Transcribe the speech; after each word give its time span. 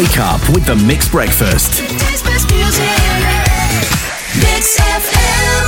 Wake 0.00 0.18
up 0.18 0.40
with 0.54 0.64
the 0.64 0.74
Mixed 0.76 1.10
Breakfast. 1.12 1.82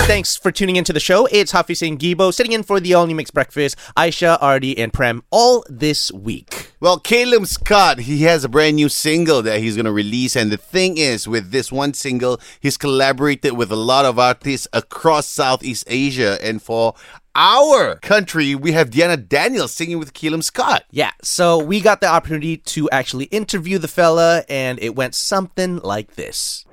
Thanks 0.07 0.37
for 0.39 0.51
tuning 0.51 0.76
into 0.76 0.94
the 0.94 1.01
show. 1.01 1.26
It's 1.31 1.53
Hafiz 1.53 1.83
and 1.83 1.99
Guibo 1.99 2.33
sitting 2.33 2.53
in 2.53 2.63
for 2.63 2.81
the 2.81 2.95
all 2.95 3.07
new 3.07 3.15
mixed 3.15 3.34
breakfast. 3.34 3.76
Aisha, 3.95 4.39
Artie, 4.41 4.79
and 4.79 4.91
Prem 4.91 5.23
all 5.31 5.65
this 5.68 6.10
week. 6.13 6.73
Well, 6.81 6.99
Calum 6.99 7.45
Scott, 7.45 7.99
he 7.99 8.23
has 8.23 8.43
a 8.43 8.49
brand 8.49 8.77
new 8.77 8.89
single 8.89 9.43
that 9.43 9.61
he's 9.61 9.77
going 9.77 9.85
to 9.85 9.93
release. 9.93 10.35
And 10.35 10.51
the 10.51 10.57
thing 10.57 10.96
is, 10.96 11.29
with 11.29 11.51
this 11.51 11.71
one 11.71 11.93
single, 11.93 12.41
he's 12.59 12.79
collaborated 12.79 13.53
with 13.53 13.71
a 13.71 13.77
lot 13.77 14.07
of 14.07 14.19
artists 14.19 14.67
across 14.73 15.27
Southeast 15.27 15.85
Asia. 15.87 16.39
And 16.43 16.62
for 16.62 16.95
our 17.35 17.96
country, 17.96 18.55
we 18.55 18.73
have 18.73 18.91
Diana 18.91 19.17
Daniels 19.17 19.73
singing 19.73 19.99
with 19.99 20.12
Calum 20.14 20.43
Scott. 20.43 20.85
Yeah, 20.91 21.12
so 21.23 21.59
we 21.59 21.81
got 21.81 22.01
the 22.01 22.09
opportunity 22.09 22.59
to 22.59 22.91
actually 22.91 23.25
interview 23.27 23.79
the 23.79 23.89
fella, 23.89 24.45
and 24.49 24.79
it 24.82 24.95
went 24.95 25.14
something 25.14 25.79
like 25.79 26.14
this. 26.14 26.64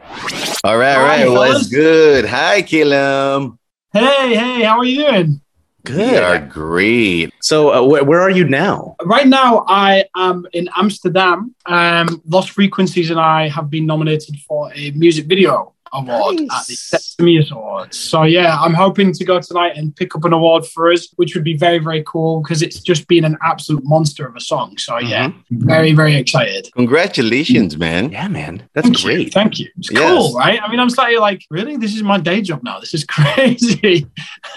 All 0.64 0.78
right, 0.78 0.96
all 0.96 1.04
right. 1.04 1.20
Hi, 1.22 1.30
What's 1.30 1.68
good? 1.68 2.26
Hi, 2.26 2.62
Calum. 2.62 3.60
Hey, 3.94 4.36
hey, 4.36 4.64
how 4.64 4.78
are 4.80 4.86
you 4.86 5.06
doing? 5.06 5.42
We 5.90 6.18
are 6.18 6.40
great. 6.46 7.34
So, 7.42 7.70
uh, 7.70 7.82
wh- 7.82 8.06
where 8.06 8.20
are 8.20 8.30
you 8.30 8.44
now? 8.44 8.96
Right 9.06 9.28
now, 9.28 9.64
I 9.68 10.06
am 10.16 10.46
in 10.54 10.70
Amsterdam. 10.78 11.56
Um, 11.66 12.22
Lost 12.28 12.52
Frequencies 12.52 13.10
and 13.10 13.20
I 13.20 13.48
have 13.48 13.70
been 13.70 13.86
nominated 13.86 14.36
for 14.48 14.72
a 14.76 14.92
music 14.92 15.26
video 15.26 15.74
award 15.94 16.40
at 16.40 16.66
the 16.68 16.76
Sesame 16.76 17.46
Awards. 17.52 17.98
So 17.98 18.24
yeah, 18.24 18.58
I'm 18.60 18.74
hoping 18.74 19.12
to 19.14 19.24
go 19.26 19.40
tonight 19.40 19.74
and 19.78 19.96
pick 19.96 20.16
up 20.16 20.26
an 20.26 20.34
award 20.34 20.66
for 20.66 20.92
us, 20.92 21.08
which 21.18 21.36
would 21.36 21.44
be 21.44 21.58
very, 21.58 21.80
very 21.80 22.04
cool 22.06 22.42
because 22.42 22.62
it's 22.62 22.80
just 22.80 23.08
been 23.08 23.26
an 23.26 23.38
absolute 23.44 23.84
monster 23.86 24.26
of 24.28 24.36
a 24.36 24.40
song. 24.42 24.78
So 24.78 24.98
yeah, 25.00 25.32
very, 25.52 25.94
very 25.94 26.16
excited. 26.16 26.70
Congratulations, 26.76 27.78
man. 27.78 28.12
Yeah, 28.12 28.28
man, 28.28 28.64
that's 28.74 28.86
Thank 28.88 29.00
you. 29.00 29.06
great. 29.06 29.34
Thank 29.34 29.60
you. 29.60 29.68
It's 29.78 29.92
Yes. 29.92 30.10
cool, 30.12 30.38
right? 30.38 30.60
I 30.62 30.70
mean, 30.70 30.80
I'm 30.80 30.90
slightly 30.90 31.18
like, 31.18 31.44
really? 31.50 31.78
This 31.78 31.96
is 31.96 32.04
my 32.04 32.18
day 32.20 32.42
job 32.42 32.64
now. 32.64 32.80
This 32.80 32.94
is 32.94 33.04
crazy. 33.16 34.06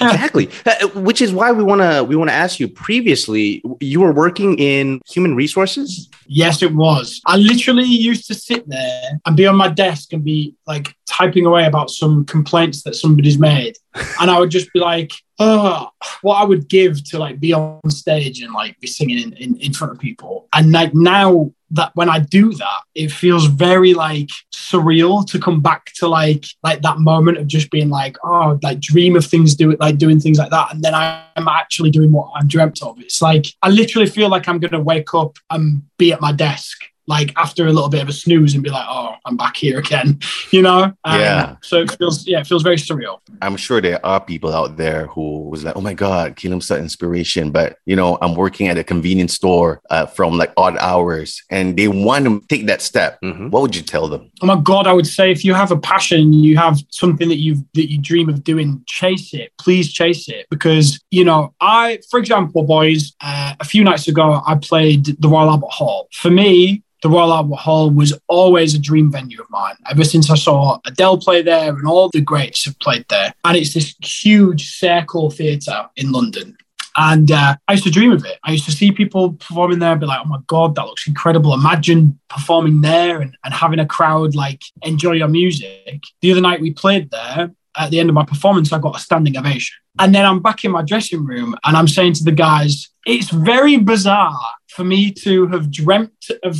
exactly 0.00 0.48
Uh, 0.66 0.88
which 1.00 1.20
is 1.22 1.32
why 1.32 1.52
we 1.52 1.62
want 1.64 1.80
to 1.80 2.04
we 2.04 2.16
want 2.16 2.28
to 2.30 2.34
ask 2.34 2.58
you 2.60 2.68
previously 2.68 3.62
you 3.80 4.00
were 4.00 4.12
working 4.12 4.58
in 4.58 5.00
human 5.08 5.34
resources 5.34 6.08
Yes, 6.34 6.62
it 6.62 6.74
was. 6.74 7.20
I 7.26 7.36
literally 7.36 7.84
used 7.84 8.26
to 8.28 8.34
sit 8.34 8.66
there 8.66 9.20
and 9.26 9.36
be 9.36 9.46
on 9.46 9.54
my 9.54 9.68
desk 9.68 10.14
and 10.14 10.24
be 10.24 10.54
like 10.66 10.94
typing 11.06 11.44
away 11.44 11.66
about 11.66 11.90
some 11.90 12.24
complaints 12.24 12.82
that 12.84 12.96
somebody's 12.96 13.38
made. 13.38 13.76
And 14.18 14.30
I 14.30 14.40
would 14.40 14.50
just 14.50 14.72
be 14.72 14.80
like, 14.80 15.12
oh, 15.38 15.90
what 16.22 16.36
I 16.36 16.44
would 16.44 16.70
give 16.70 17.04
to 17.10 17.18
like 17.18 17.38
be 17.38 17.52
on 17.52 17.90
stage 17.90 18.40
and 18.40 18.54
like 18.54 18.80
be 18.80 18.86
singing 18.86 19.18
in, 19.18 19.32
in, 19.34 19.56
in 19.58 19.72
front 19.74 19.92
of 19.92 19.98
people. 19.98 20.48
And 20.54 20.72
like 20.72 20.94
now 20.94 21.52
that 21.72 21.90
when 21.94 22.08
I 22.08 22.20
do 22.20 22.52
that, 22.54 22.80
it 22.94 23.10
feels 23.10 23.46
very 23.46 23.94
like 23.94 24.30
surreal 24.54 25.26
to 25.26 25.38
come 25.38 25.60
back 25.60 25.92
to 25.96 26.08
like 26.08 26.44
like 26.62 26.82
that 26.82 26.98
moment 26.98 27.38
of 27.38 27.46
just 27.46 27.70
being 27.70 27.88
like, 27.88 28.16
oh, 28.24 28.58
like 28.62 28.80
dream 28.80 29.16
of 29.16 29.26
things 29.26 29.54
do 29.54 29.70
it 29.70 29.80
like 29.80 29.98
doing 29.98 30.20
things 30.20 30.38
like 30.38 30.50
that. 30.50 30.72
And 30.72 30.82
then 30.82 30.94
I'm 30.94 31.48
actually 31.48 31.90
doing 31.90 32.12
what 32.12 32.30
I'm 32.34 32.46
dreamt 32.46 32.82
of. 32.82 33.00
It's 33.00 33.20
like 33.20 33.46
I 33.62 33.68
literally 33.70 34.08
feel 34.08 34.28
like 34.28 34.48
I'm 34.48 34.58
gonna 34.58 34.80
wake 34.80 35.14
up 35.14 35.36
and 35.50 35.82
be 35.98 36.12
at 36.12 36.20
my 36.20 36.32
desk 36.32 36.78
like 37.06 37.32
after 37.36 37.66
a 37.66 37.72
little 37.72 37.88
bit 37.88 38.02
of 38.02 38.08
a 38.08 38.12
snooze 38.12 38.54
and 38.54 38.62
be 38.62 38.70
like, 38.70 38.86
oh, 38.88 39.14
I'm 39.24 39.36
back 39.36 39.56
here 39.56 39.78
again, 39.78 40.20
you 40.52 40.62
know? 40.62 40.92
Um, 41.04 41.20
Yeah. 41.20 41.56
So 41.62 41.80
it 41.80 41.90
feels, 41.98 42.26
yeah, 42.26 42.40
it 42.40 42.46
feels 42.46 42.62
very 42.62 42.76
surreal. 42.76 43.18
I'm 43.40 43.56
sure 43.56 43.80
there 43.80 44.04
are 44.06 44.20
people 44.20 44.52
out 44.54 44.76
there 44.76 45.06
who 45.06 45.48
was 45.48 45.64
like, 45.64 45.74
"Oh 45.76 45.80
my 45.80 45.94
God, 45.94 46.36
Calum 46.36 46.60
Scott 46.60 46.78
inspiration," 46.78 47.50
but 47.50 47.78
you 47.86 47.96
know, 47.96 48.18
I'm 48.22 48.34
working 48.34 48.68
at 48.68 48.78
a 48.78 48.84
convenience 48.84 49.34
store 49.34 49.80
uh, 49.90 50.06
from 50.06 50.36
like 50.38 50.52
odd 50.56 50.76
hours, 50.78 51.42
and 51.50 51.76
they 51.76 51.88
want 51.88 52.24
to 52.26 52.40
take 52.48 52.66
that 52.66 52.82
step. 52.82 53.18
Mhm. 53.22 53.50
What 53.50 53.62
would 53.62 53.74
you 53.74 53.82
tell 53.82 54.06
them? 54.08 54.30
Oh 54.42 54.46
my 54.46 54.60
God, 54.60 54.86
I 54.86 54.92
would 54.92 55.06
say 55.06 55.32
if 55.32 55.44
you 55.44 55.54
have 55.54 55.70
a 55.72 55.78
passion, 55.78 56.32
you 56.32 56.56
have 56.56 56.78
something 56.90 57.28
that 57.28 57.38
you 57.38 57.56
that 57.74 57.90
you 57.90 58.00
dream 58.00 58.28
of 58.28 58.44
doing, 58.44 58.82
chase 58.86 59.34
it. 59.34 59.50
Please 59.58 59.92
chase 59.92 60.28
it 60.28 60.46
because 60.50 61.00
you 61.10 61.24
know 61.24 61.52
I, 61.60 61.98
for 62.10 62.18
example, 62.20 62.62
boys, 62.62 63.12
uh, 63.20 63.54
a 63.58 63.64
few 63.64 63.82
nights 63.82 64.06
ago 64.08 64.40
I 64.46 64.54
played 64.54 65.04
the 65.20 65.28
Royal 65.28 65.50
Albert 65.50 65.72
Hall. 65.72 66.08
For 66.12 66.30
me. 66.30 66.82
The 67.02 67.10
Royal 67.10 67.32
Albert 67.32 67.56
Hall 67.56 67.90
was 67.90 68.16
always 68.28 68.74
a 68.74 68.78
dream 68.78 69.10
venue 69.10 69.40
of 69.40 69.50
mine. 69.50 69.74
Ever 69.90 70.04
since 70.04 70.30
I 70.30 70.36
saw 70.36 70.78
Adele 70.86 71.18
play 71.18 71.42
there 71.42 71.70
and 71.70 71.86
all 71.86 72.08
the 72.10 72.20
greats 72.20 72.64
have 72.64 72.78
played 72.78 73.04
there. 73.08 73.34
And 73.44 73.56
it's 73.56 73.74
this 73.74 73.96
huge 74.00 74.70
circle 74.70 75.30
theatre 75.30 75.88
in 75.96 76.12
London. 76.12 76.56
And 76.96 77.32
uh, 77.32 77.56
I 77.66 77.72
used 77.72 77.84
to 77.84 77.90
dream 77.90 78.12
of 78.12 78.24
it. 78.24 78.38
I 78.44 78.52
used 78.52 78.66
to 78.66 78.72
see 78.72 78.92
people 78.92 79.32
performing 79.32 79.80
there 79.80 79.92
and 79.92 80.00
be 80.00 80.06
like, 80.06 80.20
oh 80.24 80.28
my 80.28 80.38
God, 80.46 80.76
that 80.76 80.84
looks 80.84 81.08
incredible. 81.08 81.54
Imagine 81.54 82.20
performing 82.28 82.82
there 82.82 83.20
and, 83.20 83.36
and 83.44 83.52
having 83.52 83.80
a 83.80 83.86
crowd 83.86 84.36
like 84.36 84.62
enjoy 84.82 85.12
your 85.12 85.28
music. 85.28 86.02
The 86.20 86.30
other 86.30 86.40
night 86.40 86.60
we 86.60 86.72
played 86.72 87.10
there. 87.10 87.50
At 87.74 87.90
the 87.90 87.98
end 87.98 88.10
of 88.10 88.14
my 88.14 88.24
performance, 88.26 88.70
I 88.70 88.78
got 88.78 88.96
a 88.96 89.00
standing 89.00 89.36
ovation. 89.38 89.74
And 89.98 90.14
then 90.14 90.26
I'm 90.26 90.40
back 90.40 90.62
in 90.62 90.70
my 90.70 90.82
dressing 90.82 91.24
room 91.24 91.56
and 91.64 91.76
I'm 91.76 91.88
saying 91.88 92.12
to 92.14 92.24
the 92.24 92.32
guys, 92.32 92.90
it's 93.06 93.30
very 93.30 93.78
bizarre 93.78 94.54
for 94.68 94.84
me 94.84 95.10
to 95.10 95.46
have 95.48 95.70
dreamt 95.70 96.30
of 96.42 96.58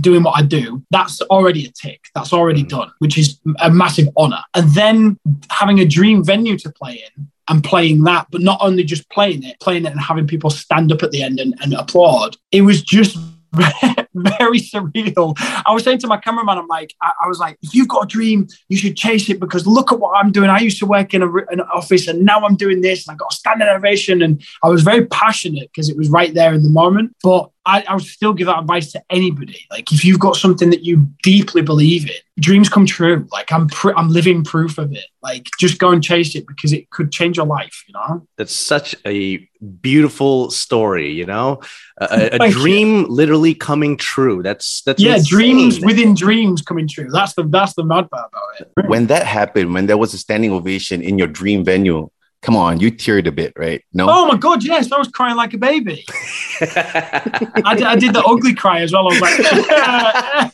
doing 0.00 0.22
what 0.22 0.38
I 0.38 0.42
do, 0.42 0.82
that's 0.90 1.20
already 1.22 1.66
a 1.66 1.70
tick. 1.70 2.00
That's 2.14 2.32
already 2.32 2.64
mm. 2.64 2.68
done, 2.68 2.92
which 2.98 3.18
is 3.18 3.38
a 3.60 3.70
massive 3.70 4.08
honor. 4.16 4.42
And 4.54 4.70
then 4.70 5.18
having 5.50 5.80
a 5.80 5.86
dream 5.86 6.24
venue 6.24 6.58
to 6.58 6.70
play 6.70 7.04
in 7.16 7.28
and 7.48 7.62
playing 7.62 8.04
that, 8.04 8.26
but 8.30 8.40
not 8.40 8.58
only 8.60 8.84
just 8.84 9.08
playing 9.10 9.42
it, 9.42 9.60
playing 9.60 9.84
it 9.84 9.92
and 9.92 10.00
having 10.00 10.26
people 10.26 10.50
stand 10.50 10.92
up 10.92 11.02
at 11.02 11.10
the 11.10 11.22
end 11.22 11.40
and, 11.40 11.54
and 11.60 11.74
applaud. 11.74 12.36
It 12.52 12.62
was 12.62 12.82
just 12.82 13.18
very 14.38 14.60
surreal. 14.60 15.34
I 15.66 15.72
was 15.72 15.82
saying 15.84 15.98
to 15.98 16.06
my 16.06 16.16
cameraman, 16.16 16.58
I'm 16.58 16.66
like, 16.68 16.94
I, 17.02 17.12
I 17.24 17.28
was 17.28 17.38
like, 17.38 17.58
if 17.62 17.74
you've 17.74 17.88
got 17.88 18.04
a 18.04 18.06
dream, 18.06 18.48
you 18.68 18.76
should 18.76 18.96
chase 18.96 19.28
it 19.28 19.40
because 19.40 19.66
look 19.66 19.92
at 19.92 19.98
what 19.98 20.16
I'm 20.16 20.30
doing. 20.30 20.50
I 20.50 20.60
used 20.60 20.78
to 20.78 20.86
work 20.86 21.14
in 21.14 21.22
a, 21.22 21.32
an 21.32 21.60
office 21.60 22.06
and 22.06 22.24
now 22.24 22.40
I'm 22.44 22.56
doing 22.56 22.80
this 22.80 23.06
and 23.06 23.14
I 23.14 23.16
got 23.16 23.32
a 23.32 23.36
standing 23.36 23.68
ovation. 23.68 24.22
And 24.22 24.42
I 24.62 24.68
was 24.68 24.82
very 24.82 25.06
passionate 25.06 25.70
because 25.72 25.88
it 25.88 25.96
was 25.96 26.08
right 26.08 26.32
there 26.32 26.54
in 26.54 26.62
the 26.62 26.70
moment. 26.70 27.16
But 27.22 27.50
I, 27.66 27.82
I 27.88 27.94
would 27.94 28.04
still 28.04 28.34
give 28.34 28.46
that 28.46 28.58
advice 28.58 28.92
to 28.92 29.02
anybody. 29.08 29.66
Like, 29.70 29.90
if 29.90 30.04
you've 30.04 30.20
got 30.20 30.36
something 30.36 30.68
that 30.70 30.84
you 30.84 31.08
deeply 31.22 31.62
believe 31.62 32.04
in, 32.04 32.16
dreams 32.38 32.68
come 32.68 32.84
true. 32.84 33.26
Like, 33.32 33.50
I'm 33.52 33.68
pr- 33.68 33.96
I'm 33.96 34.10
living 34.10 34.44
proof 34.44 34.76
of 34.76 34.92
it. 34.92 35.06
Like, 35.22 35.48
just 35.58 35.78
go 35.78 35.90
and 35.90 36.04
chase 36.04 36.34
it 36.34 36.46
because 36.46 36.74
it 36.74 36.90
could 36.90 37.10
change 37.10 37.38
your 37.38 37.46
life. 37.46 37.82
You 37.88 37.94
know. 37.94 38.26
that's 38.36 38.54
such 38.54 38.94
a 39.06 39.48
beautiful 39.80 40.50
story 40.50 41.10
you 41.10 41.24
know 41.24 41.60
a, 41.98 42.34
a- 42.34 42.38
Thank 42.38 42.54
you. 42.54 42.60
dream 42.60 43.06
literally 43.08 43.54
coming 43.54 43.96
true 44.04 44.42
that's 44.42 44.82
that's 44.82 45.02
yeah, 45.02 45.16
insane. 45.16 45.38
dreams 45.38 45.80
within 45.80 46.14
dreams 46.14 46.62
coming 46.62 46.86
true. 46.86 47.08
That's 47.10 47.34
the 47.34 47.44
that's 47.44 47.74
the 47.74 47.84
mad 47.84 48.10
part 48.10 48.30
about 48.30 48.60
it. 48.60 48.88
When 48.88 49.06
that 49.06 49.26
happened, 49.26 49.72
when 49.74 49.86
there 49.86 49.98
was 49.98 50.14
a 50.14 50.18
standing 50.18 50.52
ovation 50.52 51.00
in 51.02 51.18
your 51.18 51.28
dream 51.28 51.64
venue, 51.64 52.10
come 52.42 52.56
on, 52.56 52.78
you 52.78 52.92
teared 52.92 53.26
a 53.26 53.32
bit, 53.32 53.54
right? 53.56 53.82
No. 53.92 54.06
Oh 54.08 54.26
my 54.26 54.36
god, 54.36 54.62
yes, 54.62 54.92
I 54.92 54.98
was 54.98 55.08
crying 55.08 55.36
like 55.36 55.54
a 55.54 55.58
baby. 55.58 56.04
I 56.60 57.74
did, 57.76 57.86
I 57.86 57.96
did 57.96 58.14
the 58.14 58.22
ugly 58.24 58.54
cry 58.54 58.82
as 58.82 58.92
well. 58.92 59.08
I 59.08 59.12
was 59.12 59.20
like, 59.20 60.53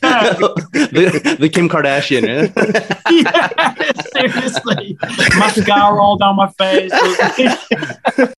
the, 0.71 1.37
the 1.39 1.49
kim 1.49 1.69
kardashian 1.69 2.23
eh? 2.27 2.49
yeah, 3.09 3.91
seriously, 4.13 4.97
mascara 5.37 6.01
all 6.01 6.17
down 6.17 6.35
my 6.35 6.49
face. 6.57 6.91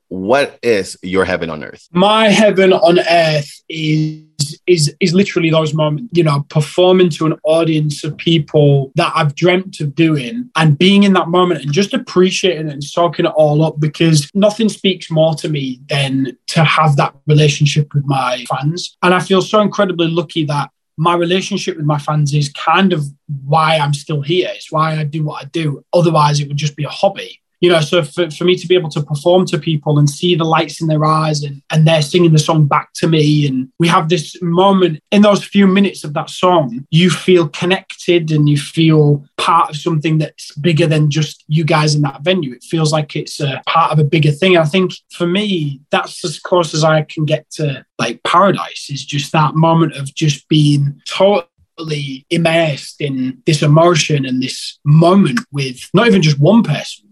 What 0.09 0.59
is 0.61 0.97
your 1.01 1.25
heaven 1.25 1.49
on 1.49 1.63
earth? 1.63 1.87
my 1.91 2.29
heaven 2.29 2.73
on 2.73 2.99
earth 2.99 3.61
is 3.69 4.23
is 4.67 4.93
is 4.99 5.13
literally 5.13 5.49
those 5.49 5.73
moments 5.73 6.09
you 6.11 6.23
know 6.23 6.45
performing 6.49 7.09
to 7.09 7.25
an 7.25 7.33
audience 7.43 8.03
of 8.03 8.15
people 8.17 8.91
that 8.95 9.11
i've 9.15 9.35
dreamt 9.35 9.79
of 9.79 9.95
doing 9.95 10.49
and 10.55 10.77
being 10.77 11.03
in 11.03 11.13
that 11.13 11.29
moment 11.29 11.61
and 11.61 11.71
just 11.71 11.93
appreciating 11.93 12.67
it 12.67 12.73
and 12.73 12.83
soaking 12.83 13.25
it 13.25 13.33
all 13.35 13.63
up 13.63 13.79
because 13.79 14.29
nothing 14.33 14.69
speaks 14.69 15.09
more 15.09 15.33
to 15.35 15.49
me 15.49 15.79
than 15.87 16.37
to 16.47 16.63
have 16.63 16.95
that 16.95 17.15
relationship 17.27 17.93
with 17.93 18.05
my 18.05 18.43
fans 18.49 18.97
and 19.03 19.13
i 19.13 19.19
feel 19.19 19.41
so 19.41 19.61
incredibly 19.61 20.07
lucky 20.07 20.45
that 20.45 20.69
my 20.97 21.15
relationship 21.15 21.77
with 21.77 21.85
my 21.85 21.97
fans 21.97 22.33
is 22.33 22.49
kind 22.49 22.93
of 22.93 23.05
why 23.45 23.77
I'm 23.77 23.93
still 23.93 24.21
here. 24.21 24.49
It's 24.53 24.71
why 24.71 24.97
I 24.97 25.03
do 25.03 25.23
what 25.23 25.43
I 25.43 25.47
do. 25.49 25.83
Otherwise, 25.93 26.39
it 26.39 26.47
would 26.47 26.57
just 26.57 26.75
be 26.75 26.83
a 26.83 26.89
hobby 26.89 27.42
you 27.63 27.69
know 27.69 27.79
so 27.79 28.03
for, 28.03 28.29
for 28.29 28.43
me 28.43 28.57
to 28.57 28.67
be 28.67 28.75
able 28.75 28.89
to 28.89 29.01
perform 29.01 29.45
to 29.45 29.57
people 29.57 29.97
and 29.97 30.09
see 30.09 30.35
the 30.35 30.43
lights 30.43 30.81
in 30.81 30.87
their 30.87 31.05
eyes 31.05 31.43
and, 31.43 31.61
and 31.71 31.87
they're 31.87 32.01
singing 32.01 32.33
the 32.33 32.37
song 32.37 32.67
back 32.67 32.91
to 32.93 33.07
me 33.07 33.47
and 33.47 33.69
we 33.79 33.87
have 33.87 34.09
this 34.09 34.39
moment 34.41 34.99
in 35.11 35.21
those 35.21 35.45
few 35.45 35.65
minutes 35.65 36.03
of 36.03 36.13
that 36.13 36.29
song 36.29 36.85
you 36.91 37.09
feel 37.09 37.47
connected 37.47 38.31
and 38.31 38.49
you 38.49 38.57
feel 38.57 39.25
part 39.37 39.69
of 39.69 39.77
something 39.77 40.17
that's 40.17 40.53
bigger 40.57 40.85
than 40.85 41.09
just 41.09 41.45
you 41.47 41.63
guys 41.63 41.95
in 41.95 42.01
that 42.01 42.21
venue. 42.21 42.53
It 42.53 42.63
feels 42.63 42.91
like 42.91 43.15
it's 43.15 43.39
a 43.39 43.61
part 43.65 43.91
of 43.91 43.99
a 43.99 44.03
bigger 44.03 44.31
thing. 44.31 44.57
I 44.57 44.65
think 44.65 44.93
for 45.11 45.25
me 45.25 45.79
that's 45.89 46.23
as 46.25 46.39
close 46.39 46.73
as 46.73 46.83
i 46.83 47.01
can 47.03 47.25
get 47.25 47.49
to 47.51 47.85
like 47.99 48.21
paradise 48.23 48.89
is 48.89 49.05
just 49.05 49.31
that 49.31 49.55
moment 49.55 49.95
of 49.95 50.13
just 50.13 50.47
being 50.49 51.01
totally 51.07 52.25
immersed 52.29 52.99
in 52.99 53.41
this 53.45 53.61
emotion 53.61 54.25
and 54.25 54.41
this 54.41 54.79
moment 54.83 55.39
with 55.51 55.89
not 55.93 56.07
even 56.07 56.21
just 56.21 56.39
one 56.39 56.63
person, 56.63 57.05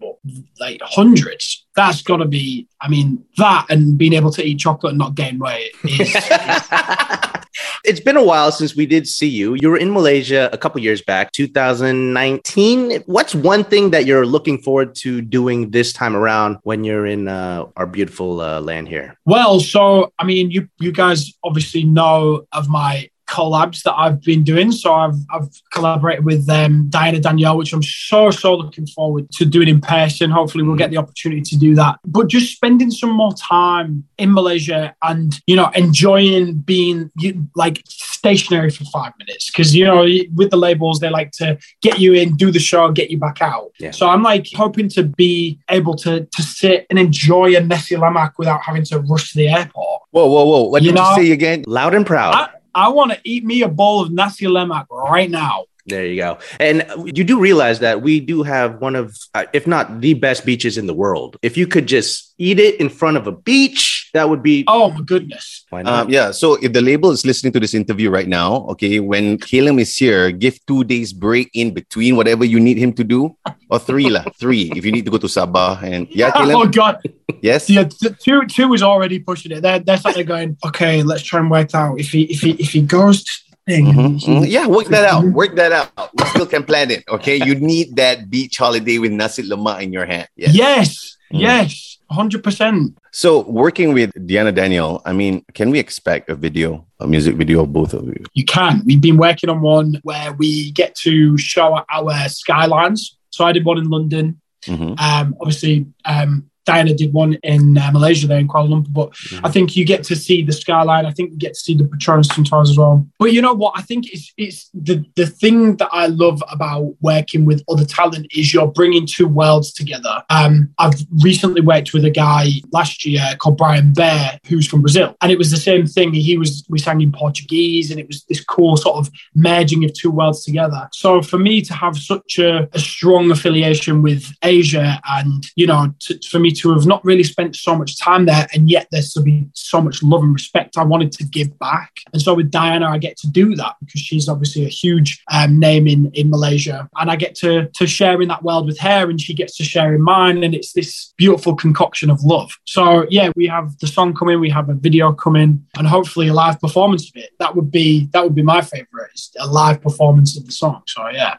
like 0.59 0.81
hundreds. 0.83 1.65
That's 1.75 2.01
got 2.01 2.17
to 2.17 2.25
be. 2.25 2.67
I 2.79 2.89
mean, 2.89 3.23
that 3.37 3.65
and 3.69 3.97
being 3.97 4.13
able 4.13 4.31
to 4.31 4.43
eat 4.43 4.59
chocolate 4.59 4.91
and 4.91 4.99
not 4.99 5.15
gain 5.15 5.39
weight 5.39 5.71
is. 5.83 6.15
it's 7.83 7.99
been 7.99 8.17
a 8.17 8.23
while 8.23 8.51
since 8.51 8.75
we 8.75 8.85
did 8.85 9.07
see 9.07 9.27
you. 9.27 9.55
You 9.59 9.69
were 9.69 9.77
in 9.77 9.91
Malaysia 9.91 10.49
a 10.51 10.57
couple 10.57 10.81
years 10.81 11.01
back, 11.01 11.31
2019. 11.31 13.03
What's 13.05 13.35
one 13.35 13.63
thing 13.63 13.91
that 13.91 14.05
you're 14.05 14.25
looking 14.25 14.61
forward 14.61 14.95
to 14.95 15.21
doing 15.21 15.71
this 15.71 15.93
time 15.93 16.15
around 16.15 16.57
when 16.63 16.83
you're 16.83 17.05
in 17.05 17.27
uh, 17.27 17.65
our 17.75 17.87
beautiful 17.87 18.41
uh, 18.41 18.61
land 18.61 18.87
here? 18.87 19.17
well, 19.25 19.59
so 19.59 20.11
I 20.19 20.25
mean, 20.25 20.51
you 20.51 20.67
you 20.79 20.91
guys 20.91 21.33
obviously 21.43 21.83
know 21.83 22.45
of 22.51 22.69
my 22.69 23.09
collabs 23.31 23.81
that 23.83 23.95
I've 23.95 24.21
been 24.21 24.43
doing. 24.43 24.71
So 24.71 24.93
I've 24.93 25.15
I've 25.33 25.49
collaborated 25.73 26.25
with 26.25 26.49
um, 26.49 26.87
Diana 26.89 27.19
Danielle, 27.19 27.57
which 27.57 27.73
I'm 27.73 27.81
so 27.83 28.29
so 28.31 28.55
looking 28.55 28.85
forward 28.87 29.31
to 29.37 29.45
doing 29.45 29.67
in 29.69 29.79
person. 29.81 30.29
Hopefully, 30.29 30.63
we'll 30.65 30.75
get 30.83 30.91
the 30.91 30.97
opportunity 30.97 31.41
to 31.41 31.57
do 31.57 31.73
that. 31.75 31.99
But 32.05 32.27
just 32.27 32.53
spending 32.53 32.91
some 32.91 33.11
more 33.11 33.33
time 33.33 34.03
in 34.17 34.33
Malaysia 34.33 34.93
and 35.01 35.39
you 35.47 35.55
know 35.55 35.69
enjoying 35.75 36.55
being 36.57 37.09
like 37.55 37.81
stationary 37.87 38.69
for 38.69 38.83
five 38.85 39.13
minutes 39.17 39.49
because 39.49 39.75
you 39.75 39.85
know 39.85 40.05
with 40.35 40.49
the 40.51 40.57
labels 40.57 40.99
they 40.99 41.09
like 41.09 41.31
to 41.41 41.57
get 41.81 41.99
you 41.99 42.13
in, 42.13 42.35
do 42.35 42.51
the 42.51 42.59
show, 42.59 42.91
get 42.91 43.09
you 43.09 43.17
back 43.17 43.41
out. 43.41 43.71
Yeah. 43.79 43.91
So 43.91 44.07
I'm 44.09 44.23
like 44.23 44.47
hoping 44.53 44.89
to 44.89 45.03
be 45.03 45.59
able 45.69 45.95
to 46.05 46.25
to 46.25 46.41
sit 46.41 46.85
and 46.89 46.99
enjoy 46.99 47.55
a 47.55 47.61
nasi 47.61 47.95
lemak 47.95 48.33
without 48.37 48.61
having 48.61 48.83
to 48.85 48.99
rush 48.99 49.31
to 49.31 49.37
the 49.37 49.47
airport. 49.49 50.01
Whoa, 50.11 50.27
whoa, 50.27 50.45
whoa! 50.45 50.63
What 50.63 50.83
You 50.83 50.89
did 50.91 50.95
know- 50.95 51.09
you 51.15 51.23
say 51.23 51.31
again? 51.31 51.63
Loud 51.67 51.93
and 51.93 52.05
proud. 52.05 52.35
I, 52.35 52.49
I 52.73 52.89
want 52.89 53.11
to 53.11 53.19
eat 53.23 53.43
me 53.43 53.61
a 53.63 53.67
bowl 53.67 54.01
of 54.01 54.11
nasi 54.11 54.45
lemak 54.45 54.87
right 54.89 55.29
now. 55.29 55.65
There 55.87 56.05
you 56.05 56.15
go. 56.17 56.37
And 56.59 56.85
you 57.05 57.23
do 57.23 57.39
realize 57.39 57.79
that 57.79 58.01
we 58.01 58.19
do 58.19 58.43
have 58.43 58.79
one 58.81 58.95
of, 58.95 59.17
uh, 59.33 59.45
if 59.53 59.65
not 59.65 60.01
the 60.01 60.13
best 60.13 60.45
beaches 60.45 60.77
in 60.77 60.85
the 60.87 60.93
world. 60.93 61.37
If 61.41 61.57
you 61.57 61.65
could 61.67 61.87
just 61.87 62.33
eat 62.37 62.59
it 62.59 62.79
in 62.79 62.89
front 62.89 63.17
of 63.17 63.27
a 63.27 63.31
beach, 63.31 64.09
that 64.13 64.29
would 64.29 64.43
be. 64.43 64.63
Oh 64.67 64.91
my 64.91 65.01
goodness. 65.01 65.65
Why 65.69 65.81
not? 65.83 66.05
Um, 66.05 66.09
yeah, 66.09 66.31
so 66.31 66.55
if 66.61 66.73
the 66.73 66.81
label 66.81 67.11
is 67.11 67.25
listening 67.25 67.53
to 67.53 67.59
this 67.59 67.73
interview 67.73 68.09
right 68.09 68.27
now, 68.27 68.67
okay, 68.69 68.99
when 68.99 69.37
Calum 69.37 69.79
is 69.79 69.95
here, 69.95 70.31
give 70.31 70.63
two 70.65 70.83
days 70.83 71.13
break 71.13 71.49
in 71.53 71.73
between 71.73 72.15
whatever 72.15 72.43
you 72.45 72.59
need 72.59 72.77
him 72.77 72.93
to 72.93 73.03
do, 73.03 73.35
or 73.69 73.79
three 73.79 74.09
lah, 74.09 74.23
three. 74.39 74.71
If 74.75 74.85
you 74.85 74.91
need 74.91 75.05
to 75.05 75.11
go 75.11 75.17
to 75.17 75.27
Sabah 75.27 75.81
and 75.83 76.07
yeah, 76.11 76.31
Oh 76.35 76.67
god. 76.67 77.01
yes, 77.41 77.69
Yeah, 77.69 77.85
th- 77.85 78.19
two 78.19 78.45
two 78.45 78.73
is 78.73 78.83
already 78.83 79.19
pushing 79.19 79.51
it. 79.51 79.61
They're 79.61 79.79
they're 79.79 79.97
sort 79.97 80.17
of 80.17 80.25
going, 80.27 80.57
okay, 80.65 81.03
let's 81.03 81.23
try 81.23 81.39
and 81.39 81.49
work 81.49 81.73
out 81.73 81.99
if 81.99 82.11
he 82.11 82.23
if 82.23 82.41
he 82.41 82.51
if 82.51 82.71
he 82.71 82.81
goes 82.81 83.23
to 83.23 83.31
the 83.49 83.50
thing. 83.67 83.85
Mhm, 83.85 84.19
he- 84.19 84.31
mhm. 84.31 84.49
yeah, 84.49 84.67
work 84.67 84.87
that 84.87 85.05
out, 85.05 85.23
work 85.25 85.55
that 85.55 85.71
out. 85.71 85.91
We 86.17 86.25
still 86.25 86.45
can 86.45 86.63
plan 86.63 86.91
it, 86.91 87.03
okay? 87.09 87.37
You 87.37 87.55
need 87.55 87.95
that 87.95 88.29
beach 88.29 88.57
holiday 88.57 88.97
with 88.97 89.11
nasi 89.11 89.43
lemak 89.43 89.81
in 89.81 89.93
your 89.93 90.05
hand. 90.05 90.27
Yes. 90.35 90.55
Yes, 90.55 91.17
Mm. 91.33 91.39
yes, 91.39 91.97
hundred 92.09 92.43
percent. 92.43 92.97
So 93.13 93.41
working 93.47 93.93
with 93.93 94.11
Diana 94.27 94.51
Danielle, 94.51 95.01
I 95.05 95.13
mean, 95.13 95.43
can 95.53 95.69
we 95.71 95.79
expect 95.79 96.29
a 96.29 96.35
video, 96.35 96.85
a 96.99 97.07
music 97.07 97.35
video 97.35 97.61
of 97.63 97.71
both 97.71 97.93
of 97.93 98.03
you? 98.05 98.23
You 98.33 98.43
can. 98.45 98.81
We've 98.85 98.99
been 99.01 99.17
working 99.17 99.49
on 99.49 99.61
one 99.61 99.99
where 100.03 100.33
we 100.33 100.71
get 100.71 100.95
to 101.05 101.37
show 101.37 101.79
our 101.89 102.27
skylines. 102.29 103.15
So 103.29 103.45
I 103.45 103.51
did 103.53 103.63
one 103.65 103.77
in 103.77 103.89
London. 103.89 104.41
Mhm. 104.67 104.99
Um, 104.99 105.35
obviously, 105.39 105.85
um, 106.05 106.50
Diana 106.71 106.93
did 106.93 107.11
one 107.11 107.33
in 107.43 107.77
uh, 107.77 107.91
Malaysia 107.91 108.27
there 108.27 108.39
in 108.39 108.47
Kuala 108.47 108.69
Lumpur, 108.69 108.93
but 108.93 109.09
I 109.43 109.49
think 109.51 109.75
you 109.75 109.83
get 109.83 110.03
to 110.05 110.15
see 110.15 110.41
the 110.41 110.53
skyline. 110.53 111.05
I 111.05 111.11
think 111.11 111.31
you 111.31 111.37
get 111.37 111.53
to 111.55 111.59
see 111.59 111.75
the 111.75 111.83
Petronas 111.83 112.31
sometimes 112.33 112.69
as 112.69 112.77
well. 112.77 113.05
But 113.19 113.33
you 113.33 113.41
know 113.41 113.53
what? 113.53 113.73
I 113.75 113.81
think 113.81 114.11
it's 114.13 114.31
it's 114.37 114.69
the 114.73 115.03
the 115.15 115.25
thing 115.25 115.75
that 115.77 115.89
I 115.91 116.05
love 116.07 116.41
about 116.49 116.95
working 117.01 117.43
with 117.43 117.61
other 117.69 117.83
talent 117.83 118.27
is 118.33 118.53
you're 118.53 118.67
bringing 118.67 119.05
two 119.05 119.27
worlds 119.27 119.73
together. 119.73 120.23
Um, 120.29 120.73
I've 120.77 120.99
recently 121.21 121.61
worked 121.61 121.93
with 121.93 122.05
a 122.05 122.09
guy 122.09 122.43
last 122.71 123.05
year 123.05 123.25
called 123.39 123.57
Bryan 123.57 123.91
Behr, 123.91 124.39
who's 124.47 124.67
from 124.67 124.81
Brazil, 124.81 125.15
and 125.21 125.29
it 125.29 125.37
was 125.37 125.51
the 125.51 125.57
same 125.57 125.85
thing. 125.85 126.13
He 126.13 126.37
was 126.37 126.63
we 126.69 126.79
sang 126.79 127.01
in 127.01 127.11
Portuguese, 127.11 127.91
and 127.91 127.99
it 127.99 128.07
was 128.07 128.23
this 128.29 128.41
cool 128.41 128.77
sort 128.77 128.95
of 128.95 129.11
merging 129.35 129.83
of 129.83 129.91
two 129.93 130.11
worlds 130.11 130.45
together. 130.45 130.87
So 130.93 131.21
for 131.21 131.37
me 131.37 131.61
to 131.63 131.73
have 131.73 131.97
such 131.97 132.39
a, 132.39 132.69
a 132.71 132.79
strong 132.79 133.29
affiliation 133.29 134.01
with 134.01 134.23
Asia, 134.41 135.01
and 135.09 135.45
you 135.57 135.67
know, 135.67 135.93
to, 135.99 136.17
for 136.29 136.39
me 136.39 136.51
to 136.51 136.60
have 136.69 136.85
not 136.85 137.03
really 137.03 137.23
spent 137.23 137.55
so 137.55 137.75
much 137.75 137.99
time 137.99 138.25
there, 138.25 138.47
and 138.53 138.69
yet 138.69 138.87
there's 138.91 139.13
to 139.13 139.21
be 139.21 139.47
so 139.53 139.81
much 139.81 140.03
love 140.03 140.23
and 140.23 140.33
respect, 140.33 140.77
I 140.77 140.83
wanted 140.83 141.11
to 141.13 141.23
give 141.23 141.57
back. 141.59 141.91
And 142.13 142.21
so 142.21 142.33
with 142.33 142.51
Diana, 142.51 142.87
I 142.87 142.97
get 142.97 143.17
to 143.17 143.27
do 143.27 143.55
that 143.55 143.75
because 143.79 144.01
she's 144.01 144.29
obviously 144.29 144.65
a 144.65 144.69
huge 144.69 145.21
um, 145.31 145.59
name 145.59 145.87
in 145.87 146.11
in 146.13 146.29
Malaysia, 146.29 146.89
and 146.97 147.09
I 147.09 147.15
get 147.15 147.35
to 147.35 147.67
to 147.67 147.87
share 147.87 148.21
in 148.21 148.27
that 148.29 148.43
world 148.43 148.65
with 148.65 148.79
her, 148.79 149.09
and 149.09 149.19
she 149.19 149.33
gets 149.33 149.57
to 149.57 149.63
share 149.63 149.95
in 149.95 150.01
mine, 150.01 150.43
and 150.43 150.53
it's 150.53 150.73
this 150.73 151.13
beautiful 151.17 151.55
concoction 151.55 152.09
of 152.09 152.23
love. 152.23 152.51
So 152.65 153.05
yeah, 153.09 153.31
we 153.35 153.47
have 153.47 153.77
the 153.79 153.87
song 153.87 154.13
coming, 154.13 154.39
we 154.39 154.49
have 154.49 154.69
a 154.69 154.73
video 154.73 155.11
coming, 155.13 155.65
and 155.77 155.87
hopefully 155.87 156.27
a 156.27 156.33
live 156.33 156.59
performance 156.59 157.09
of 157.09 157.15
it. 157.15 157.31
That 157.39 157.55
would 157.55 157.71
be 157.71 158.09
that 158.13 158.23
would 158.23 158.35
be 158.35 158.43
my 158.43 158.61
favorite, 158.61 159.11
is 159.15 159.31
a 159.39 159.47
live 159.47 159.81
performance 159.81 160.37
of 160.37 160.45
the 160.45 160.51
song. 160.51 160.83
So 160.87 161.07
yeah, 161.09 161.37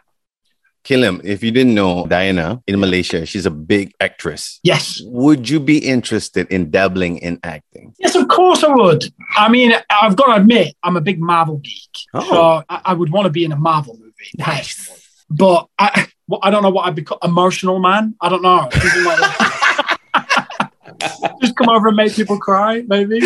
Calum, 0.85 1.21
if 1.23 1.43
you 1.45 1.53
didn't 1.53 1.75
know 1.75 2.07
Diana 2.07 2.61
in 2.67 2.81
Malaysia, 2.81 3.25
she's 3.25 3.47
a 3.47 3.51
big 3.51 3.93
actress. 4.01 4.59
yes, 4.65 5.01
Would 5.05 5.49
you 5.49 5.61
be 5.61 5.79
interested 5.79 6.49
in 6.51 6.71
dabbling 6.71 7.19
in 7.19 7.39
acting? 7.45 7.95
Yes, 8.01 8.17
of 8.17 8.27
course 8.29 8.65
I 8.65 8.75
would. 8.75 9.05
I 9.37 9.49
mean, 9.49 9.73
I've 9.91 10.17
got 10.17 10.27
to 10.35 10.41
admit, 10.43 10.75
I'm 10.83 10.97
a 10.97 11.01
big 11.01 11.21
Marvel 11.21 11.59
geek. 11.59 11.91
Oh. 12.15 12.29
So 12.29 12.65
I, 12.69 12.81
I 12.87 12.95
would 12.95 13.13
want 13.13 13.27
to 13.27 13.31
be 13.31 13.45
in 13.45 13.53
a 13.53 13.57
Marvel 13.57 13.97
movie. 13.97 14.13
personally. 14.39 15.01
But 15.31 15.69
I, 15.79 16.09
well, 16.27 16.41
I 16.43 16.51
don't 16.51 16.63
know 16.63 16.71
what 16.71 16.87
I'd 16.87 16.95
become. 16.97 17.19
Emotional 17.23 17.79
man? 17.79 18.15
I 18.21 18.29
don't 18.29 18.43
know. 18.43 18.69
Something 18.73 19.05
like 19.05 19.19
that. 19.19 20.71
Just 21.41 21.57
come 21.57 21.69
over 21.69 21.89
and 21.89 21.97
make 21.97 22.15
people 22.15 22.39
cry, 22.39 22.83
maybe. 22.87 23.21